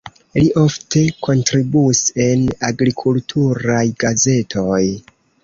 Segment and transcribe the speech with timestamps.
[0.37, 4.83] Li ofte kontribuis en agrikulturaj gazetoj.